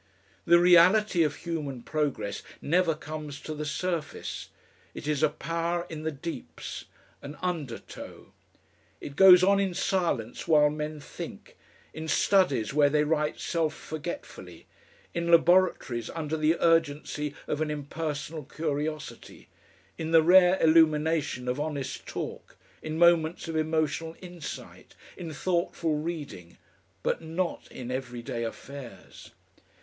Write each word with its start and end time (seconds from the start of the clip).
The 0.45 0.57
reality 0.57 1.21
of 1.21 1.35
human 1.35 1.83
progress 1.83 2.41
never 2.59 2.95
comes 2.95 3.39
to 3.41 3.53
the 3.53 3.67
surface, 3.67 4.49
it 4.95 5.07
is 5.07 5.21
a 5.21 5.29
power 5.29 5.85
in 5.91 6.01
the 6.01 6.11
deeps, 6.11 6.85
an 7.21 7.37
undertow. 7.43 8.33
It 8.99 9.15
goes 9.15 9.43
on 9.43 9.59
in 9.59 9.75
silence 9.75 10.47
while 10.47 10.71
men 10.71 10.99
think, 10.99 11.55
in 11.93 12.07
studies 12.07 12.73
where 12.73 12.89
they 12.89 13.03
write 13.03 13.39
self 13.39 13.75
forgetfully, 13.75 14.65
in 15.13 15.29
laboratories 15.29 16.09
under 16.09 16.35
the 16.35 16.57
urgency 16.59 17.35
of 17.45 17.61
an 17.61 17.69
impersonal 17.69 18.43
curiosity, 18.45 19.49
in 19.99 20.09
the 20.09 20.23
rare 20.23 20.59
illumination 20.59 21.47
of 21.47 21.59
honest 21.59 22.07
talk, 22.07 22.57
in 22.81 22.97
moments 22.97 23.47
of 23.47 23.55
emotional 23.55 24.15
insight, 24.19 24.95
in 25.15 25.31
thoughtful 25.31 25.93
reading, 25.95 26.57
but 27.03 27.21
not 27.21 27.71
in 27.71 27.91
everyday 27.91 28.43
affairs. 28.43 29.29